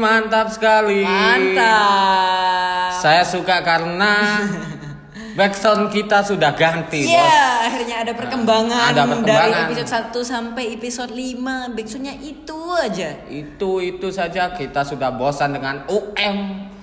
[0.00, 1.04] mantap sekali.
[1.04, 2.96] Mantap.
[2.96, 4.44] Saya suka karena
[5.38, 7.64] backsound kita sudah ganti, Iya, Bos.
[7.64, 9.46] akhirnya ada perkembangan, Ada perkembangan.
[9.46, 11.70] dari episode 1 sampai episode 5.
[11.70, 13.10] Backsoundnya itu aja.
[13.26, 16.36] Itu itu saja kita sudah bosan dengan UM.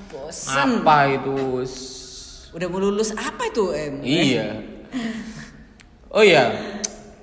[0.07, 0.81] Bosen.
[0.81, 1.65] Apa itu?
[2.53, 4.01] Udah mau lulus apa itu, Em?
[4.01, 4.47] Iya.
[6.07, 6.49] Oh iya,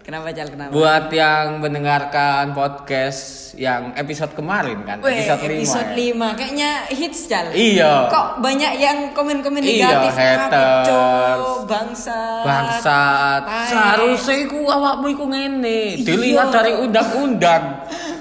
[0.05, 0.53] Kenapa Jal?
[0.53, 0.69] Kenapa?
[0.69, 5.57] buat yang mendengarkan podcast yang episode kemarin kan, Weh, episode 5.
[5.57, 7.49] episode 5 kayaknya hits Jal.
[7.57, 8.13] Iya.
[8.13, 9.73] Kok banyak yang komen-komen Iya,
[10.05, 10.85] negatif apa, haters.
[10.85, 12.21] Cok, bangsa.
[12.45, 13.65] Bangsat, Tai.
[13.73, 16.05] seharusnya iku awakmu iku ngene, Iya.
[16.05, 17.65] dilihat dari undang-undang.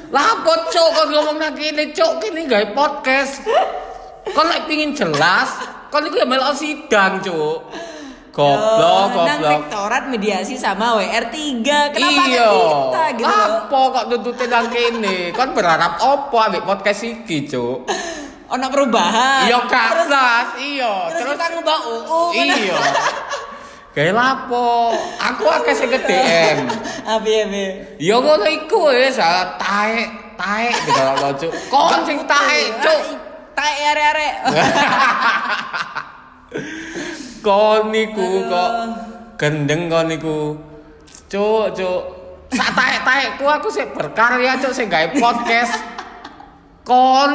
[0.08, 3.44] Lapot cok kon ngomong nang kene cok kene gawe podcast.
[4.24, 5.52] Lek pingin jelas,
[5.92, 7.92] kon iku ya melok sidang cok.
[8.34, 9.52] Goblok, Oh, Nang goblok.
[9.62, 11.38] rektorat mediasi sama WR3.
[11.94, 12.50] Kenapa iya.
[12.50, 13.38] kita gitu loh?
[13.46, 15.30] Lapo kok nuntutin nang kene?
[15.30, 17.86] Kon berharap opo ambek podcast iki, cok?
[18.50, 19.46] Ono perubahan.
[19.46, 20.94] Iya Terus, kelas, iya.
[21.14, 22.22] terus, Terus kita ngubah UU.
[22.34, 22.46] kan?
[22.58, 22.78] iya.
[23.94, 24.98] Kayak lapo?
[25.22, 26.66] Aku akeh sing DM.
[27.06, 27.66] Apa ya, Be?
[28.02, 31.54] Ya ngono iku wis, ah, taek, taek gitu lho, Cuk.
[31.70, 33.02] Kon sing taek, Cuk.
[33.54, 34.34] Taek arek-arek.
[37.44, 38.72] Kon niku kok
[39.36, 40.56] gendeng kon niku.
[41.28, 42.02] Cuk, Cuk.
[42.54, 45.74] Sak taek-taekku aku sih berkarya, Cuk, sing gawe podcast.
[46.84, 47.32] Kon,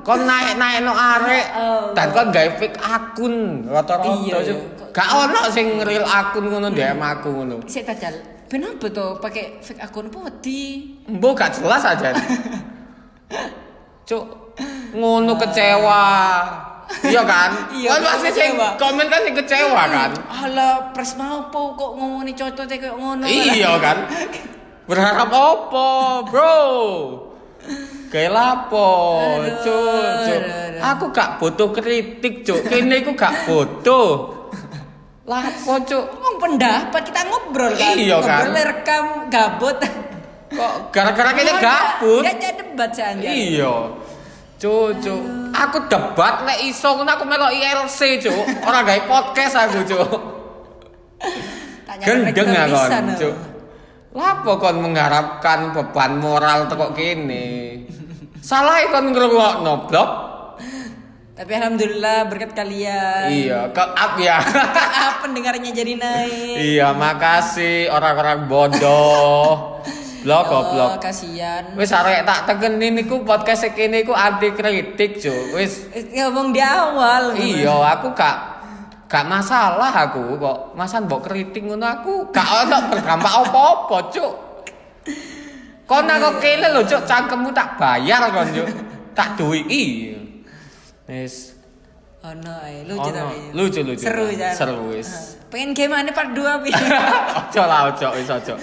[0.00, 1.92] kon naik-naik no arek Allah.
[1.96, 4.44] dan kon gawe fake akun rata-rata Iya, Cuk.
[4.44, 4.56] iya.
[4.90, 7.56] Gak ono sing real akun ngono DM aku ngono.
[7.64, 8.14] Saya tajal.
[8.46, 11.00] Kenapa tuh pakai fake akun putih?
[11.06, 12.10] Mbok gak jelas aja.
[14.08, 14.24] Cuk,
[14.92, 16.04] ngono kecewa.
[17.00, 17.50] Iya kan?
[17.70, 20.10] Iya, kan pasti sing komen kan sing kecewa kan?
[20.26, 23.24] Alah, pres mau po kok ngomongin cocoknya kayak ngono.
[23.30, 23.96] Iya kan?
[24.90, 25.88] Berharap apa,
[26.26, 26.58] Bro?
[28.10, 28.90] Kayak lapo,
[29.62, 30.42] cuk.
[30.82, 32.66] Aku gak butuh kritik, cuk.
[32.66, 34.34] Kene iku gak butuh.
[35.30, 36.04] Lapo, cuk.
[36.10, 37.94] Ngomong pendapat kita ngobrol kan.
[37.94, 38.50] Iya, kan?
[38.50, 39.78] Ngobrol rekam gabut.
[40.50, 42.26] Kok gara-gara kene gabut?
[42.26, 42.90] Ya jadi debat.
[43.22, 43.74] Iya.
[44.60, 45.24] Cuk.
[45.56, 48.44] Aku debat lek iso ngono aku melok ILC, cuk.
[48.60, 50.10] Ora gawe podcast aku, cuk.
[52.04, 52.88] Gendeng oh.
[53.16, 53.36] cuk.
[54.12, 57.88] Lapo kon mengharapkan beban moral teko kene?
[58.44, 60.10] Salah kon ngrungokno, blok.
[61.40, 63.32] Tapi alhamdulillah berkat kalian.
[63.32, 64.44] Iya, ke up ya.
[65.00, 66.56] Ah, pendengarnya jadi naik.
[66.60, 69.80] iya, makasih orang-orang bodoh.
[70.20, 70.88] Blok Ya goblok.
[70.92, 71.64] Allah, kasihan.
[71.76, 75.56] Wis arek tak tegeni niku podcast kene iku anti kritik, cuk.
[75.56, 77.36] Wis Ngomong di awal.
[77.36, 78.36] Iya, aku gak
[79.10, 80.58] gak masalah aku kok.
[80.76, 84.34] Masa mbok kritik ngono aku gak ono berdampak apa-apa, Cuk.
[85.88, 88.68] Kon aku kene lho, Cuk, cangkemmu tak bayar kon, Cuk.
[89.16, 89.64] Tak duwi.
[91.08, 91.59] Wis.
[92.20, 92.52] Oh no,
[92.84, 93.16] lucu Ono.
[93.16, 93.36] tapi.
[93.56, 94.04] Lucu, lucu.
[94.04, 94.52] Seru ya.
[94.52, 95.40] Seru, wis.
[95.48, 96.68] Pengen game aneh part 2 pi.
[97.40, 98.54] Ojo lah, ojo, wis ojo.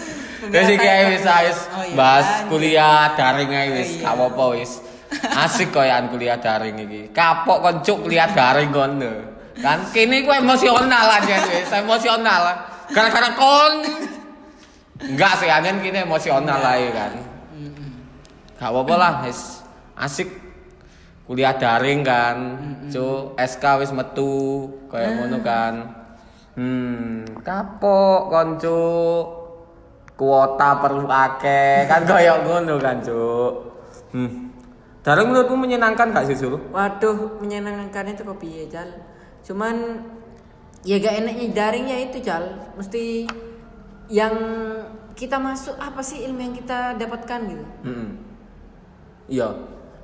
[0.53, 1.97] Wis iki ae wis Oh, iya.
[1.97, 4.03] bahas kuliah daring ae wis, Oh, iya.
[4.05, 4.71] gak apa-apa wis.
[5.33, 7.09] Asik koyan kuliah daring iki.
[7.09, 9.01] Kapok kon cuk kuliah daring kon.
[9.57, 12.41] Kan kene ku emosional aja wis, emosional.
[12.93, 13.73] Gara-gara kon
[14.97, 17.11] Enggak sih, anjen kini emosional ae kan.
[18.61, 19.65] Gak apa-apa lah, wis
[19.97, 20.29] asik
[21.27, 22.37] kuliah daring kan.
[22.87, 25.73] Cuk, SK wis metu kaya ngono kan.
[26.55, 29.25] Hmm, kapok kon cuk.
[30.17, 33.53] Kuota perlu akeh kan kaya ngono kan cuk.
[34.15, 34.47] Hmm.
[35.07, 36.59] Daring menurutmu menyenangkan gak sih Sul?
[36.67, 38.89] Waduh, menyenangkan itu kopi ya, Jal.
[39.39, 40.03] Cuman
[40.83, 42.43] ya gak enaknya daring ya itu, Jal.
[42.75, 43.23] Mesti
[44.11, 44.35] yang
[45.15, 47.65] kita masuk apa sih ilmu yang kita dapatkan gitu.
[47.87, 48.09] Mm-mm.
[49.31, 49.47] Iya.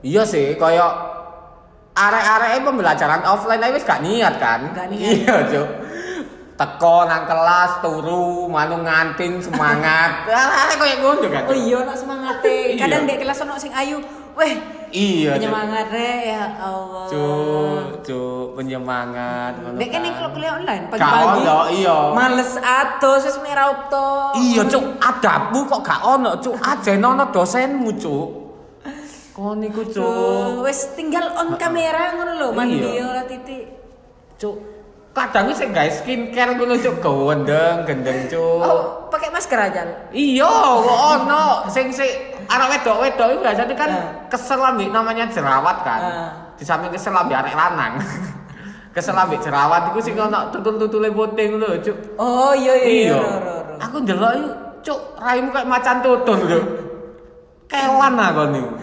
[0.03, 0.83] Iya sih, kaya
[1.95, 4.75] arek-arek pembelajaran offline ae wis gak niat kan?
[4.75, 4.99] Gak niat.
[4.99, 5.69] Iya, Cuk.
[6.53, 10.27] Teko nang kelas turu, manu nganting semangat.
[10.61, 11.43] Arek koyo ngono kan.
[11.49, 12.75] Oh iya, nak semangat deh.
[12.75, 12.83] Iya.
[12.83, 13.97] Kadang dek kelas ono sing ayu,
[14.35, 14.53] weh,
[14.93, 17.09] Iya, penyemangat deh ya Allah.
[17.09, 19.57] Cuk, cuk, penyemangat.
[19.73, 21.41] Dek kan kalau kuliah online Gak pagi-pagi.
[21.41, 21.97] ono, iya.
[22.13, 24.09] Males atus wis meraup to.
[24.37, 26.59] Iya, Cuk, adabmu kok gak ono, Cuk.
[26.61, 28.42] Ajen ono dosenmu, Cuk.
[29.33, 30.61] Kon niku, Cuk.
[30.61, 33.01] wis tinggal on kamera ngono lho, mandi Iya.
[33.01, 33.65] ora titik.
[34.37, 34.61] Cuk.
[35.09, 37.01] Kadang wis gak skincare ngono, Cuk.
[37.01, 38.61] Gendeng, gendeng, Cuk.
[38.61, 39.81] Oh, pakai masker aja.
[40.13, 40.45] Iya,
[40.85, 42.05] ono sing sing
[42.45, 43.91] arek wedok-wedok itu biasanya kan
[44.29, 46.01] kesel ambek namanya jerawat kan.
[46.53, 47.97] Di samping kesel ambek arek lanang.
[48.95, 51.97] kesel ambek jerawat iku sing ono tutul-tutule putih ngono, Cuk.
[52.21, 53.17] Oh iya iya.
[53.17, 53.17] Iya.
[53.17, 53.57] ro.
[53.81, 54.33] Aku ndelok
[54.85, 56.65] Cuk, raimu kayak macan tutul, Cuk.
[57.65, 58.82] Kewan aku niku.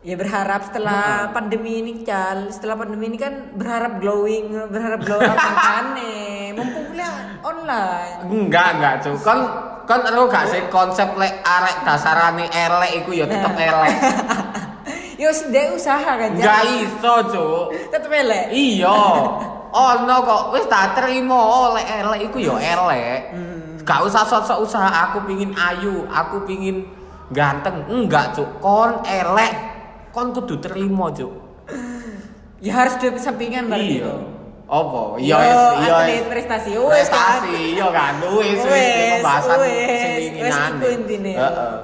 [0.00, 5.36] Ya berharap setelah pandemi ini cal, setelah pandemi ini kan berharap glowing, berharap glow up
[5.36, 6.16] makane.
[6.56, 8.24] Mumpung kuliah online.
[8.24, 9.20] Enggak, enggak, Cuk.
[9.20, 9.40] Kon
[9.84, 13.96] kon ero gak sih konsep lek arek dasarane elek iku ya tetep elek.
[15.20, 16.32] Yo sih dia usaha kan.
[16.32, 17.64] Enggak iso, Cuk.
[17.92, 18.56] Tetep elek.
[18.56, 19.04] Iya.
[19.92, 21.36] Ono kok wis tak terima
[21.68, 23.36] oleh elek iku ya elek.
[23.84, 26.88] Gak usah sok-sok usaha aku pingin ayu, aku pingin
[27.28, 27.84] ganteng.
[27.84, 28.48] Enggak, Cuk.
[28.64, 29.69] Kon elek.
[30.10, 31.32] Kon kudu terima, Cuk.
[32.60, 34.12] Ya harus dua sampingan berarti Iya.
[34.70, 35.94] Yo, Iya, wis, iya.
[35.98, 36.28] atlet wis.
[36.30, 36.70] prestasi.
[36.78, 38.22] Prestasi, iya kan.
[38.22, 38.86] Wis, wis
[39.18, 40.84] pembahasan sing inginane.
[40.94, 41.32] intine.
[41.34, 41.74] Heeh.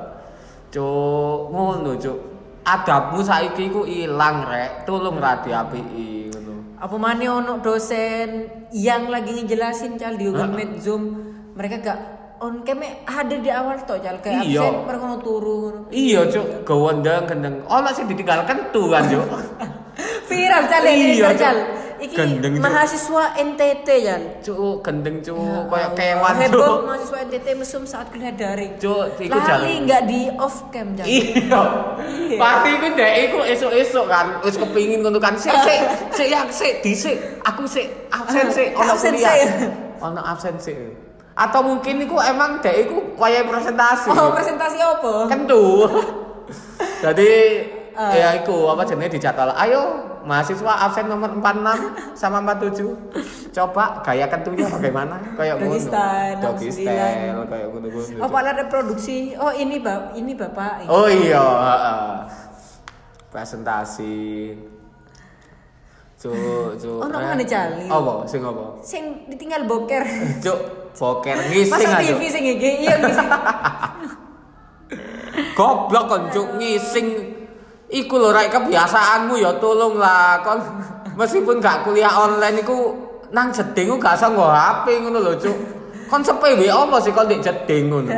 [0.70, 2.18] Cuk, ngono, Cuk.
[2.62, 4.86] Adabmu saiki iku ilang, Rek.
[4.86, 6.78] Tolong ra diapiki ngono.
[6.78, 11.02] Apa mana ono dosen yang lagi ngejelasin cal di Google Meet Zoom
[11.56, 11.98] mereka gak
[12.38, 14.60] on cam hadir di awal toh cal kayak Iya.
[14.60, 16.46] absen mereka ono turun Iya, Cuk.
[16.62, 17.56] Gawendeng gendeng.
[17.64, 19.24] Ono sing ditinggalkan tuh kan, Cuk.
[20.28, 21.58] viral cal ya Iya, iya, cal
[21.96, 22.12] iki
[22.60, 25.64] mahasiswa NTT cal Cuk, gendeng, Cuk.
[25.64, 26.78] Ya Kayak kewan, heboh Cuk.
[26.84, 29.76] mahasiswa NTT mesum saat kuliah daring Cuk, iku lali jalan.
[29.88, 31.62] nggak di off cam cal Iya.
[32.36, 35.32] Pasti iku dek iku esuk-esuk kan wis kepingin ngono kan.
[35.34, 35.80] Sik sik
[36.12, 37.16] sik yang sik dhisik.
[37.42, 39.34] Aku sik absen sik ono kuliah.
[39.98, 41.05] Ono absen sik.
[41.36, 44.08] Atau mungkin iku emang dek iku wayahe presentasi.
[44.08, 45.84] oh presentasi apa Kentu.
[47.04, 47.32] Jadi
[47.96, 48.12] Ah.
[48.12, 49.56] ya iku apa jenenge dijadwal.
[49.56, 49.80] Ayo
[50.28, 52.92] mahasiswa absen nomor 46 sama 47.
[53.56, 55.16] Coba gaya kentunya bagaimana?
[55.32, 56.76] Kayak style, Doggy 69.
[56.76, 58.20] style kayak ngono-ngono.
[58.20, 62.08] oh pada reproduksi oh ini bap ini bapak Oh iya, heeh.
[63.32, 64.52] Presentasi.
[66.16, 67.00] Cuk, cuk.
[67.00, 67.12] Oh, eh.
[67.12, 67.84] nama mana Cali?
[67.88, 68.14] Apa?
[68.28, 68.64] Sing apa?
[68.80, 70.04] sing ditinggal boker
[70.40, 72.02] Cuk, boker ngising masa aja.
[72.02, 73.28] TV sing iki iya ngising
[75.56, 77.06] Goblok kon cuk ngising.
[77.86, 80.58] Iku lho rek kebiasaanmu ya tolong lah kon
[81.14, 82.92] meskipun gak kuliah online iku
[83.30, 85.56] nang jeding gak usah nggo HP ngono lho cuk.
[86.10, 88.10] Kon sepe apa sih kon ndek jeding ngono?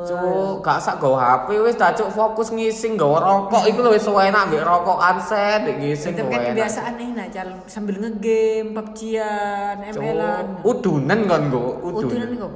[0.00, 4.08] Cuk, gak sak nggo HP wis dah cuk fokus ngising nggawa rokok iku lho wis
[4.08, 9.76] enak mbek rokokan set ndek ngising Tapi kan kebiasaan nih nah cal sambil ngegame, PUBG-an,
[9.92, 10.44] ML-an.
[10.60, 12.28] Cuk, Udunan kan nggo, Utunan udunan.
[12.40, 12.52] kok.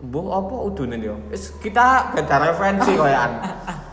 [0.00, 1.14] Mbah apa udunan yo?
[1.28, 3.32] Wis kita beda referensi koyokan.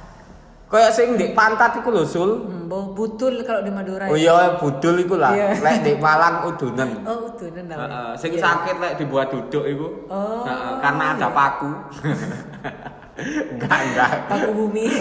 [0.67, 2.43] Kayak sing ndek pantat iku lho Sul.
[2.67, 4.11] Mbah butul kalau di Madura.
[4.11, 4.35] Oh ya.
[4.35, 5.31] iya budul iku lah.
[5.31, 5.63] Iya.
[5.63, 6.89] Lek ndek Malang udunan.
[7.07, 7.87] Oh, namanya.
[7.87, 8.43] Heeh, sing Iya.
[8.43, 9.87] sakit lek dibuat duduk iku.
[10.11, 10.43] Oh.
[10.43, 11.71] Heeh, karena ada paku.
[13.55, 14.11] enggak, enggak.
[14.27, 14.85] Paku bumi.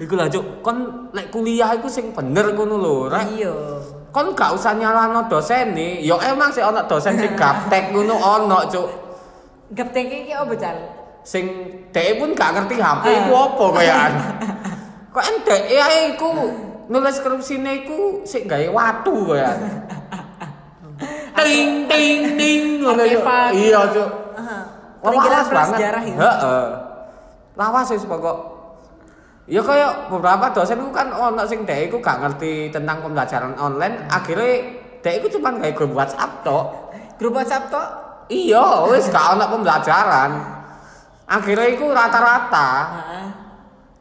[0.00, 3.36] Iku lah cuk, kon lek kuliah iku sing bener ngono lho, rek.
[3.36, 3.52] Iya.
[4.12, 6.00] Kon gak usah nyalano dosen nih.
[6.04, 8.88] Yo emang sih ono dosen sing gaptek ngono ono cuk.
[9.76, 10.99] Gaptek iki apa cal?
[11.20, 11.44] Sing
[11.90, 13.16] dhek pun gak ngerti HP Ah.
[13.22, 14.12] iku apa koyokan.
[15.14, 16.30] Kok endek ae iku
[16.86, 19.58] nulis skripsine iku sik gawe watu koyokan.
[21.40, 23.02] ting ting ting ngono.
[23.52, 24.10] Iya cuk.
[25.00, 25.48] Wah, lawas banget.
[25.48, 26.16] prasejarah ya.
[26.20, 26.64] Heeh.
[27.56, 28.38] Lawas wis pokok.
[29.50, 34.06] Ya kayak beberapa dosen ku kan ono sing dhek iku gak ngerti tentang pembelajaran online,
[34.06, 34.62] akhirnya
[35.00, 36.64] dhek iku cuma gawe grup WhatsApp tok.
[37.18, 37.88] Grup WhatsApp tok.
[38.30, 40.30] Iya, wis gak ono pembelajaran.
[41.30, 43.26] Akhirnya iku rata-rata Heeh.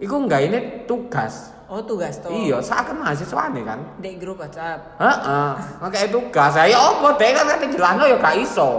[0.01, 0.59] iku enggak ini
[0.89, 1.53] tugas.
[1.69, 2.33] Oh, tugas tok.
[2.33, 3.79] Iya, seakan mahasiswa nih kan.
[4.01, 4.98] Di grup WhatsApp.
[4.98, 6.57] Heeh, makanya tugas.
[6.57, 8.69] Ya apa dhek kan kan jelano ya gak iso.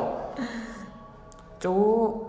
[1.62, 2.26] Cuk.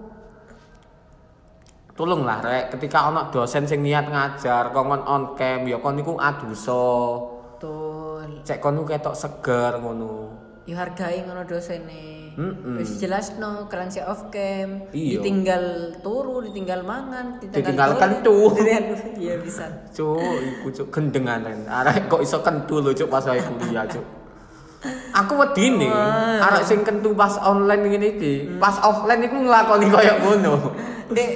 [1.97, 7.17] Tolonglah rek, ketika ono dosen sing niat ngajar kongon on cam ya kon niku aduso.
[7.57, 8.45] Betul.
[8.45, 10.29] Cek kon ketok seger ngono.
[10.67, 12.31] Hargai ngono dosene.
[12.31, 12.79] Mm-mm.
[12.79, 15.19] Wis jelas no kalian si off cam, Iya.
[15.19, 15.63] ditinggal
[15.99, 18.37] turu, ditinggal mangan, Ditinggal turun, kentu.
[18.55, 19.65] ditinggal- Iya bisa.
[19.91, 21.67] Cuk, iku cuk gendenganan.
[21.67, 24.05] Arek kok iso kentu lho cuk pas wae kuliah cuk.
[25.11, 26.39] Aku wedine Wah.
[26.41, 30.53] arek sing kentu pas online ngene iki, pas offline iku nglakoni koyo ngono.
[31.11, 31.29] Dek,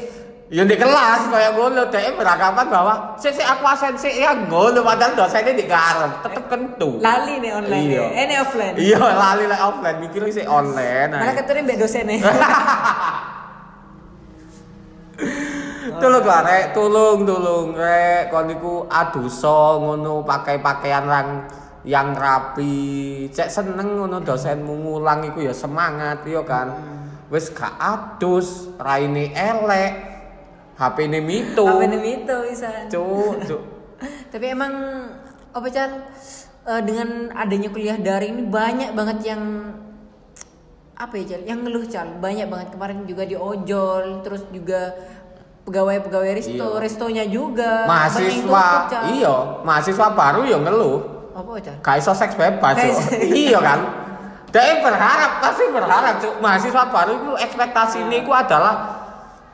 [0.56, 4.88] Ya di kelas kayak ngono dhek beranggapan bahwa sik sik aku asen sik ya ngono
[4.88, 6.96] padahal dosennya di garep tetep kentu.
[7.04, 7.84] lali nih online.
[7.92, 8.06] Iya.
[8.08, 8.76] Eh, ini offline.
[8.80, 11.12] Iya, lali lek offline mikir sik online.
[11.12, 11.40] Malah ae.
[11.44, 12.18] ketemu mbak dosennya.
[15.96, 21.30] Tolong lah rek, tolong tolong rek kon niku aduso ngono pakai pakaian yang
[21.84, 23.28] yang rapi.
[23.28, 26.72] Cek seneng ngono dosenmu ngulang iku ya semangat yo kan.
[27.28, 30.15] Wis gak adus, raine elek.
[30.76, 31.64] HP-ne mitu.
[31.64, 32.68] Apa nih itu bisa.
[32.92, 33.62] Cuk, cuk.
[34.30, 34.74] Tapi emang
[35.56, 35.92] apa Cal?
[36.66, 39.72] Eh, dengan adanya kuliah daring ini banyak banget yang
[40.96, 41.42] apa ya Cal?
[41.48, 42.08] Yang ngeluh Cal.
[42.20, 44.92] Banyak banget kemarin juga di ojol, terus juga
[45.66, 46.78] pegawai-pegawai resto, Iya.
[46.78, 47.90] restonya juga.
[47.90, 48.66] yang mahasiswa
[49.10, 49.34] iya
[49.66, 50.98] mahasiswa baru ya ngeluh
[51.34, 51.76] Apa, Cal?
[51.82, 52.78] gak iso seks bebas
[53.34, 53.80] iya kan
[54.54, 56.38] dia berharap pasti berharap Cuk.
[56.38, 59.05] mahasiswa baru itu ekspektasi ini adalah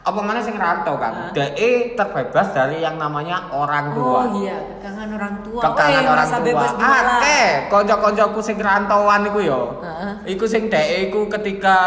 [0.02, 1.54] apa mana sing rantau kan dia
[1.94, 5.62] terbebas dari yang namanya orang tua Oh iya, kekangan orang tua.
[5.62, 10.34] kekangan Weh, orang tua akeh kanca-kancaku sing rantauan iku yo Heeh.
[10.34, 11.78] iku sing dhek iku ketika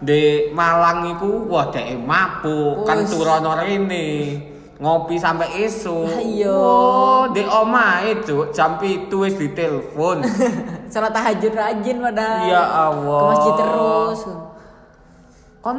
[0.00, 4.08] di Malang iku wah dhek mabuk kan turono rene
[4.82, 6.50] ngopi sampai isu iya.
[6.50, 8.50] oh di omahe Cuk.
[8.50, 10.24] jam 7 wis ditelepon
[10.92, 12.52] Salat tahajud rajin padahal.
[12.52, 13.16] Ya Allah.
[13.16, 14.20] Ke masjid terus.
[15.64, 15.78] kon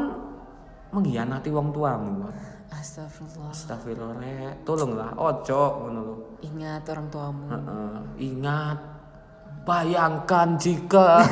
[0.94, 2.30] mengkhianati wong tuamu
[2.74, 3.50] Astagfirullah.
[3.54, 7.46] Astagfirullah rek tolonglah ojo ngono lho Ingat orang tuamu.
[7.50, 7.96] Heeh.
[8.24, 8.80] ingat
[9.64, 11.22] bayangkan jika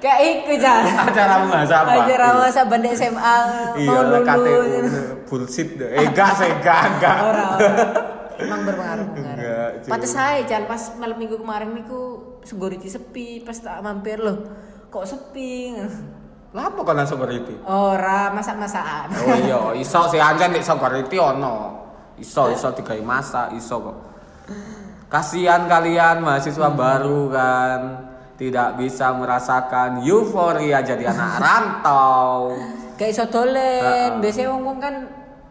[0.00, 0.80] Kayak iku Cal.
[1.12, 3.36] acara bahasa apa Acara masa banda SMA
[3.76, 4.92] iya lulus.
[5.28, 7.92] bullshit eh enggak enggak Orang, orang.
[8.40, 9.44] Emang berpengaruh pengaruh.
[9.84, 12.00] Pantes saya pas malam minggu kemarin niku
[12.40, 14.48] segoriti sepi pas tak mampir loh.
[14.88, 15.76] Kok sepi?
[16.50, 19.06] Lah apa kan langsung beriti Ora masak-masakan.
[19.22, 21.78] oh iya iso sih anjen nek beriti ono
[22.18, 23.96] iso iso digawe masak iso kok
[25.06, 27.80] kasihan kalian mahasiswa baru kan
[28.34, 32.56] tidak bisa merasakan euforia jadi anak rantau
[33.00, 33.80] Kayak iso dolen.
[33.80, 34.08] Heeh.
[34.20, 34.94] Biasanya wong-wong kan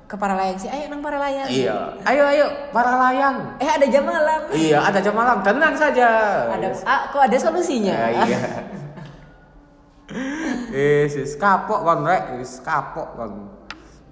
[0.06, 0.70] ke Paralayang sih.
[0.70, 1.50] Ayo nang Paralayang.
[1.50, 4.42] iya ayo ayo para layang Eh ada jam malam.
[4.54, 6.10] iya ada jam malam tenang saja
[6.54, 7.94] Ada ah, kok ada solusinya?
[7.94, 8.40] Ya, iya.
[10.70, 13.34] Wis wis kapok kon rek, wis kapok kon.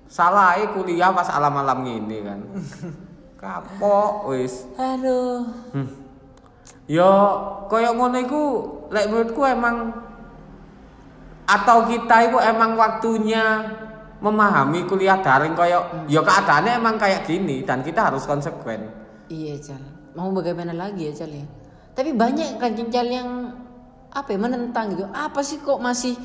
[0.07, 2.39] Salahe kuliah pas alam-alam ngene kan.
[3.43, 4.65] Kapok wis.
[4.79, 5.45] Aduh.
[5.75, 5.89] Hmm.
[6.87, 7.11] Yo
[7.67, 8.43] koyo ngono iku
[8.89, 9.91] lek menurutku emang
[11.43, 13.43] atau kita itu emang waktunya
[14.23, 18.89] memahami kuliah daring koyo yo keadaannya emang kayak gini dan kita harus konsekuen.
[19.27, 19.83] Iya Cal.
[20.15, 21.45] Mau bagaimana lagi ya Cal ya?
[21.93, 23.53] Tapi banyak kan Cal yang
[24.09, 25.05] apa ya menentang gitu.
[25.11, 26.15] Apa sih kok masih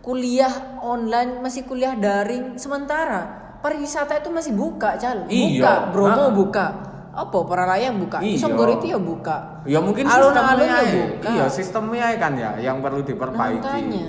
[0.00, 0.50] kuliah
[0.80, 3.26] online, masih kuliah daring sementara
[3.58, 5.26] pariwisata itu masih buka Cal.
[5.26, 5.90] Buka, Iya.
[5.90, 6.30] Bromo Ah.
[6.30, 6.66] buka.
[7.10, 8.22] Apa Paralayang buka?
[8.22, 8.38] Iya.
[8.38, 9.66] Isonggor itu ya buka.
[9.66, 10.94] Ya mungkin Alun-alun sistemnya ya ya.
[11.02, 11.28] buka.
[11.28, 13.58] Iya, sistemnya kan ya yang perlu Nah, diperbaiki.
[13.60, 14.06] makanya.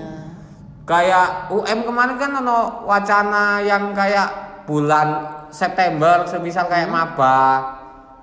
[0.85, 4.29] kayak UM kemarin kan ono wacana yang kayak
[4.65, 7.61] bulan September semisal kayak maba.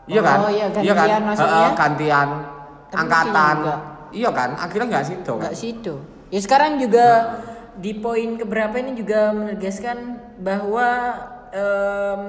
[0.06, 0.38] Iya kan?
[0.40, 0.82] Oh, iya, kan?
[0.82, 1.46] gantian masuknya.
[1.46, 2.28] Heeh, gantian
[2.86, 3.56] Tapi angkatan.
[4.10, 4.50] Iya kan?
[4.56, 5.42] Akhirnya nggak situ kan?
[5.42, 5.94] Enggak situ.
[6.26, 7.06] Ya sekarang juga
[7.76, 9.98] di poin keberapa ini juga menegaskan
[10.40, 10.88] bahwa
[11.52, 12.22] em,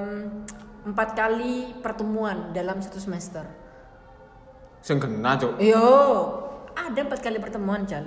[0.84, 3.44] empat kali pertemuan dalam satu semester.
[4.80, 5.58] Sing kena, Cuk.
[5.58, 5.88] Yo,
[6.72, 8.06] ada empat kali pertemuan, Cal.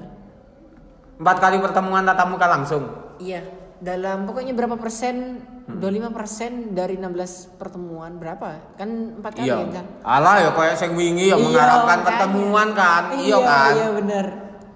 [1.20, 2.84] Empat kali pertemuan tatap muka langsung.
[3.22, 3.46] Iya,
[3.78, 5.46] dalam pokoknya berapa persen?
[5.62, 5.78] Hmm.
[5.78, 8.74] 25 persen dari 16 pertemuan berapa?
[8.76, 9.70] Kan empat kali Iya.
[9.70, 9.86] kan?
[10.02, 12.06] Alah ya kayak sing wingi ya Iya, mengharapkan makanya.
[12.10, 13.04] pertemuan kan.
[13.14, 13.74] Iya kan?
[13.78, 14.26] Iya benar.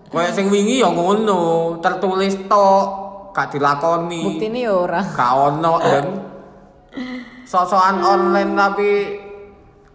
[0.07, 1.41] Kayak sing wingi ya ngono,
[1.79, 2.85] tertulis tok,
[3.31, 4.21] gak dilakoni.
[4.23, 5.05] Bukti ini ya orang.
[5.07, 6.05] Gak ono dan
[7.43, 8.89] sosokan online tapi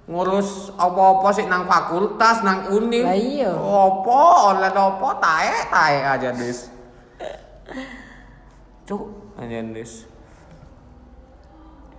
[0.04, 3.50] ngurus apa-apa sih nang fakultas nang univ Lah iya.
[3.54, 6.66] apa online apa tae tae aja dis
[8.84, 9.02] cuk
[9.34, 10.04] aja dis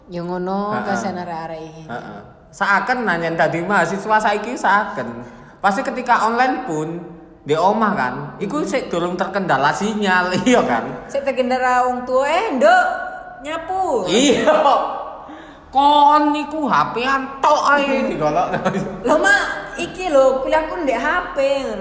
[0.07, 0.83] Yang ngono Ha-ha.
[0.85, 1.83] kasihan arek-arek iki.
[1.87, 2.19] Heeh.
[2.51, 5.23] seakan nanya tadi mahasiswa saiki seakan
[5.57, 6.99] pasti ketika online pun
[7.41, 11.09] di omah kan iku sih durung terkendala sinyal iya kan?
[11.09, 12.85] Saya terkendara wong tua eh, Nduk,
[13.41, 14.05] nyapu.
[14.05, 14.53] iya.
[15.71, 18.51] Kon niku HP-an tok ae digolok.
[19.07, 21.37] Lo mak, iki lo kuliahku ndek HP.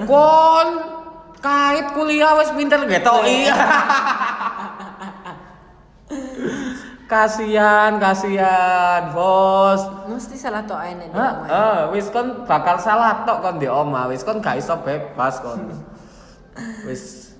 [0.07, 0.69] kon
[1.41, 3.57] kait kuliah wis pinter getok iya
[7.11, 11.11] kasihan kasihan bos Mesti salah tok ae nek.
[11.11, 15.75] Heeh, wis kon bakal salah tok kon di omah, wis kon gak iso bebas kon.
[16.87, 17.35] wis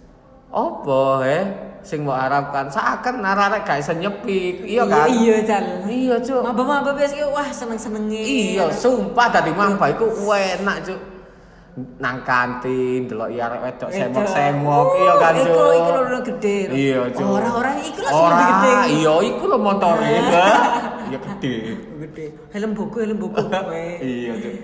[0.51, 5.09] opo he sing mau harapkan seakan arek gak iso nyepi, iya kan?
[5.09, 5.65] Iya, Cal.
[5.89, 6.45] Iya, Cuk.
[6.45, 8.21] Maba-maba biasa wah seneng-senenge.
[8.21, 11.01] Iya, sumpah dadi mamba iku enak, Cuk.
[12.03, 15.47] Nang kantin delok ya arek wedok semok-semok, iya kan, Cuk.
[15.47, 16.57] Iku iku lho gede.
[16.67, 16.75] lho.
[16.75, 17.27] Iya, Cuk.
[17.31, 18.73] Orang-orang iku Ora, lebih gede.
[18.91, 20.15] Iya, iku lho motore.
[21.11, 21.55] Iya gede.
[22.07, 22.25] Gede.
[22.55, 23.43] Helm buku, helm buku.
[24.03, 24.55] iya cuk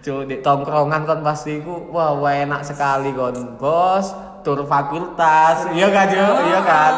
[0.00, 5.92] cuk di tongkrongan kan pasti ku wah wah enak sekali kon bos tur fakultas iya
[5.92, 6.92] kan cuk iya kan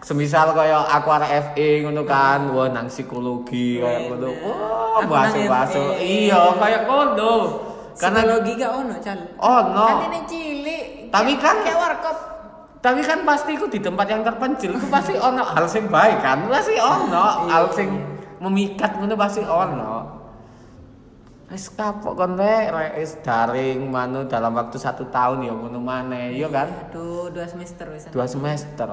[0.00, 5.42] semisal kaya aku arek FE ngono kan wah nang psikologi kayak ngono wah masuk
[5.74, 5.84] FE.
[5.98, 7.34] iya kayak ngono
[8.00, 9.20] karena Psikologi gak ono, Cal.
[9.36, 10.84] oh no Kan ini cilik.
[11.12, 12.16] Tapi kan- kayak warkop.
[12.80, 16.48] Tapi kan pasti iku di tempat yang terpencil iku pasti ono hal sing baik kan.
[16.48, 17.92] Pasti ono hal sing
[18.40, 20.16] memikat ngono pasti ono.
[21.50, 26.46] Wis kapok kon rek, wis daring manu dalam waktu satu tahun ya ngono maneh, yo
[26.48, 26.70] kan?
[26.88, 28.06] Aduh, dua semester wis.
[28.08, 28.86] Dua semester.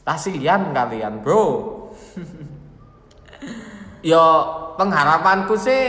[0.00, 1.44] Kasihan kalian, Bro.
[4.10, 4.22] yo
[4.78, 5.82] pengharapanku sih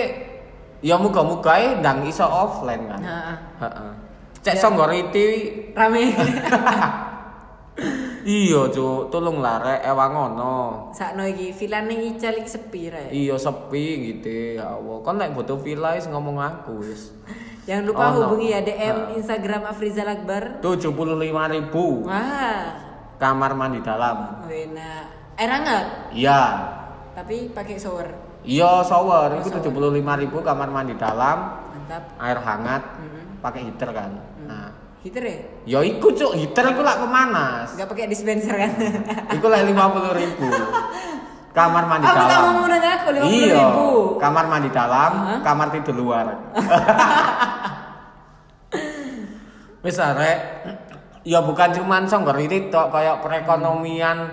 [0.79, 3.01] ya muga-muga e ndang iso offline kan.
[3.01, 3.36] Heeh.
[3.59, 3.91] Heeh.
[4.39, 5.27] Cek Songgoriti
[5.75, 6.09] Rame.
[8.27, 10.55] iya cuk, tolong lah rek ewang ngono.
[10.91, 13.09] Sakno iki villa ning Ical iki sepi rek.
[13.09, 14.98] Iya sepi gitu ya Allah.
[15.00, 17.12] Kon nek butuh villa wis ngomong aku wis.
[17.63, 18.17] Jangan lupa Oh, no.
[18.25, 20.57] hubungi ya DM Instagram Afrizal Akbar.
[20.59, 21.69] 75.000
[22.01, 22.65] Wah,
[23.15, 24.41] kamar mandi dalam.
[24.43, 25.05] enak.
[25.39, 26.41] Air hangat, Iya.
[27.15, 28.12] tapi pakai shower.
[28.39, 29.67] Iya shower, itu 75.000
[30.39, 32.03] kamar mandi dalam, Mantap.
[32.17, 33.39] air hangat, Mm-mm.
[33.39, 34.12] pakai heater kan.
[34.41, 34.67] Nah,
[35.00, 35.38] Heater ya?
[35.65, 37.72] yo iku cuk, heater iku lak pemanas.
[37.72, 38.72] Enggak pakai dispenser kan?
[39.36, 40.43] Iku lek 50.000.
[41.50, 42.39] Kamar mandi tak dalam.
[42.46, 43.88] mau ngundang aku 50 Iya, ribu.
[44.17, 45.39] kamar mandi dalam, Hah?
[45.39, 46.25] kamar tidur luar.
[49.79, 50.39] Wis arek,
[51.24, 54.27] ya bukan cuman Songgor ini tok kayak perekonomian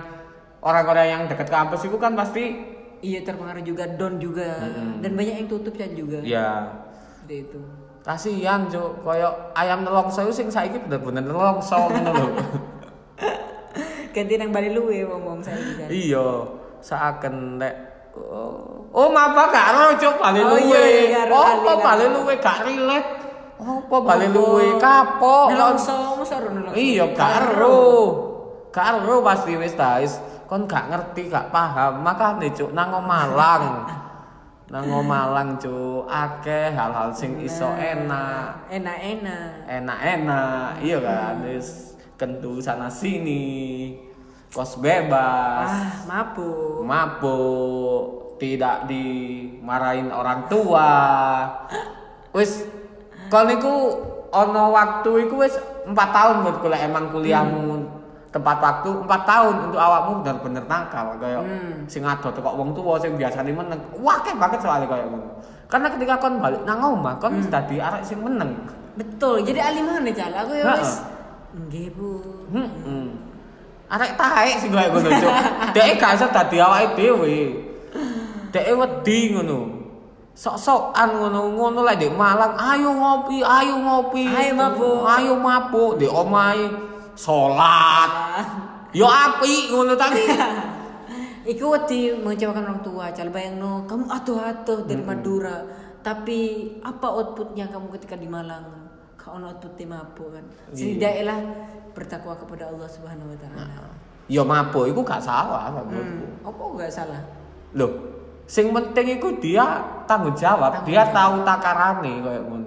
[0.58, 4.56] orang-orang yang dekat kampus itu kan pasti Iya terpengaruh juga, down juga,
[4.98, 6.18] dan banyak yang tutup kan juga.
[6.20, 6.72] ya
[7.12, 7.60] Seperti itu.
[8.00, 12.28] kasihan cuk kayak ayam nelongso sing saiki bener-bener nelongso ngono lho.
[14.14, 15.88] Ganti nang bali luwe wong-wong saya kan.
[15.92, 16.28] Iya,
[16.80, 17.74] seakan nek
[18.16, 20.62] oh, oh mapa gak ro cuk bali Oh, luwe.
[20.64, 23.10] iya, iya, ro, Apa ali, bali luwe gak relate?
[23.60, 25.52] Apa bali luwe kapok?
[25.52, 26.76] Nelongso, ro nelongso.
[26.80, 27.04] Iya.
[27.12, 30.00] Gak ero pasti wis ta
[30.46, 32.02] kon gak ngerti, gak paham.
[32.02, 33.86] Makane cuk nang Malang.
[34.72, 38.70] nang Malang cuk akeh hal-hal sing iso enak.
[38.70, 39.66] Enak-enak.
[39.66, 43.94] Enak-enak, iya kan wis kentu sana sini.
[44.54, 45.68] Kos bebas.
[45.68, 46.86] Ah, mabuk.
[46.86, 48.02] Mabuk,
[48.40, 50.90] tidak dimarahin orang tua.
[52.36, 52.64] Wis
[53.32, 53.74] kon iku
[54.28, 55.56] ana waktu iku wis
[55.88, 57.95] 4 tahun buat kuliah emang kuliahmu
[58.36, 61.40] tempat waktu 4 tahun untuk awakmu bener-bener nakal kayak
[61.88, 63.80] sing ado teko wong tua sing biasane meneng.
[63.96, 65.40] Wakeh banget soalnya kayak ngono.
[65.72, 68.52] Karena ketika kon balik nang omah kon wis dadi arek sing meneng.
[69.00, 69.40] Betul.
[69.40, 70.32] Jadi ali mana Cal?
[70.44, 70.80] Aku ya Heeh.
[70.84, 70.92] wis
[71.56, 72.20] nggih, Bu.
[72.52, 73.16] Hmm.
[73.88, 75.32] Arek taek sing koyo ngono, Cuk.
[75.72, 77.36] Dek gak iso dadi awake dhewe.
[78.52, 79.60] Dek wedi ngono.
[80.36, 84.28] Sok-sokan ngono, ngono lek di Malang, ayo ngopi, ayo ngopi.
[84.28, 85.08] Ayo mabuk.
[85.08, 86.68] Ayo mabuk di omahe
[87.16, 88.10] salat.
[88.92, 90.22] Yo api ngono tapi
[91.46, 93.14] Iku wedi mengecewakan orang tua.
[93.14, 95.62] Cal bayangno, kamu atuh-atuh dari Madura.
[96.02, 96.38] Tapi
[96.82, 98.90] apa outputnya kamu ketika di Malang?
[99.14, 100.44] Kau ono outputnya mabuk kan.
[100.74, 101.38] Setidaknya
[101.94, 103.94] bertakwa kepada Allah Subhanahu wa taala.
[104.26, 106.26] yo mabuk iku gak salah menurutku.
[106.26, 106.50] Hmm.
[106.50, 107.22] Apa enggak salah?
[107.78, 107.90] Loh,
[108.50, 112.65] sing penting iku dia tanggung jawab, dia tahu takarane kayak ngono.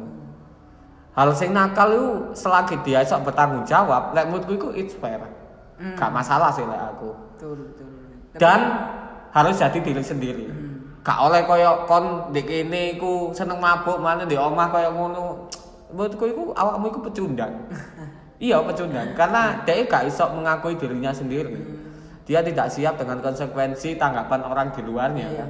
[1.19, 5.19] Hal sing nakal itu selagi dia sok bertanggung jawab, lek menurutku iku it's fair.
[5.99, 7.11] Gak masalah sih lek aku.
[7.35, 7.87] Betul, betul.
[8.31, 8.59] Tapi- Dan
[9.35, 10.47] harus jadi diri sendiri.
[11.03, 15.51] Gak oleh koyo kon di kene iku seneng mabuk mana di omah koyo ngono.
[15.91, 17.51] Menurutku iku awakmu iku pecundang.
[18.39, 21.51] iya pecundang karena dia gak iso mengakui dirinya sendiri.
[22.23, 25.39] Dia tidak siap dengan konsekuensi tanggapan orang di luarnya Iya.
[25.43, 25.49] kan.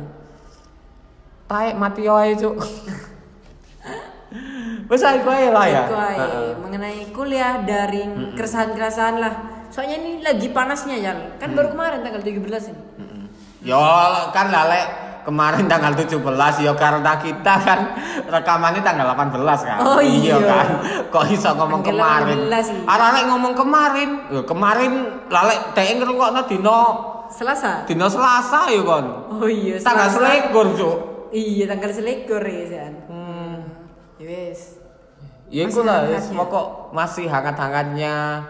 [1.45, 2.57] Taek mati wae cuk.
[4.89, 5.83] Kowe lah ya.
[5.85, 6.17] Aja.
[6.17, 6.51] Heeh.
[6.65, 9.33] mengenai kuliah daring keresahan-keresahan lah.
[9.69, 11.13] Soalnya ini lagi panasnya ya.
[11.37, 12.81] Kan baru kemarin tanggal 17 ini.
[12.97, 13.23] Mm-mm.
[13.61, 13.77] Yo
[14.33, 14.85] kan lalek
[15.29, 17.79] kemarin tanggal 17 yo karena kita kan
[18.33, 19.77] rekamannya tanggal 18 kan.
[19.85, 20.41] Oh, iya.
[20.41, 20.67] kan.
[21.13, 22.37] Kok iso ngomong Tanggal kemarin?
[22.49, 22.77] 18 sih.
[22.89, 24.09] Arek ngomong kemarin.
[24.33, 24.91] Yo kemarin
[25.29, 26.79] lalek dhek ngrungokno dino
[27.29, 27.85] Selasa.
[27.85, 29.05] dino Selasa yo kon.
[29.37, 30.49] Oh iya, Tanggal Selasa.
[30.49, 30.97] selikur cuk.
[31.29, 32.93] Iya, tanggal selikur ya, San.
[33.05, 33.57] Hmm.
[34.17, 34.78] Ya wes.
[35.49, 38.45] Ya iku lah, wis pokok masih hangat-hangatnya.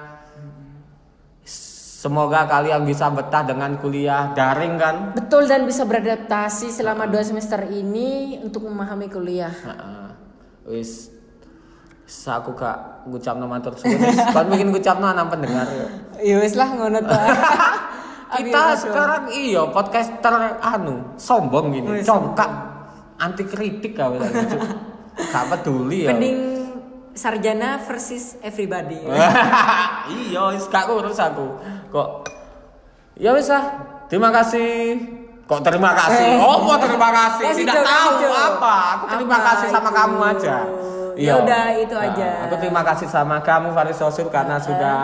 [1.99, 4.95] Semoga kalian bisa betah dengan kuliah daring kan.
[5.15, 9.51] Betul dan bisa beradaptasi selama dua semester ini untuk memahami kuliah.
[10.67, 11.11] Wis
[12.03, 13.99] wis aku gak ngucapno matur suwun.
[13.99, 14.15] wis.
[14.31, 15.87] Kon bikin ngucapno nang pendengar ya.
[16.19, 17.15] Ya wes lah ngono tuh.
[18.39, 22.51] Kita sekarang iya podcaster anu sombong gini, Wis, congkak
[23.17, 24.15] anti kritik kau
[25.19, 26.15] Gak peduli ya.
[26.15, 26.58] Mending
[27.19, 29.03] sarjana versus everybody.
[30.23, 31.59] iya, wis gak urus aku.
[31.91, 32.09] Kok
[33.19, 33.65] Ya wis lah.
[34.07, 34.95] Terima kasih.
[35.43, 36.23] Kok terima kasih?
[36.23, 36.39] Eh.
[36.39, 37.45] Oh, kok terima kasih?
[37.51, 38.31] Kasih Tidak dong, tahu dong.
[38.31, 38.75] apa.
[38.95, 39.97] Aku terima Apa kasih sama itu?
[39.99, 40.55] kamu aja.
[41.19, 41.27] Iya.
[41.27, 42.29] Ya udah, itu Nah, aja.
[42.47, 44.99] Aku terima kasih sama kamu Faris Sosul karena sudah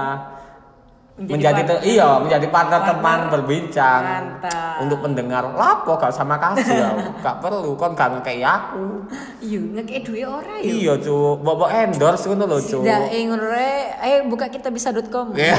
[1.16, 1.80] menjadi partner.
[1.80, 3.00] te- iya menjadi partner, Partner.
[3.00, 4.84] teman berbincang Mantap.
[4.84, 6.90] untuk pendengar lapo gak sama kasih ya
[7.24, 9.08] gak perlu kon gak kayak aku
[9.40, 10.68] Iya, ngekek duit ora ya.
[10.68, 15.32] iya cu bobok endorse ngono lho cu Tidak, eh ngono re, ayo buka kita bisa.com.
[15.34, 15.56] Iya.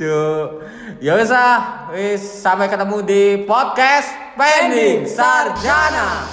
[0.00, 0.16] cu
[0.98, 6.24] ya wis ah wis sampai ketemu di podcast pending sarjana